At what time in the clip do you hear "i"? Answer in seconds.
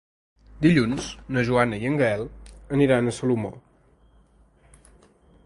1.83-1.91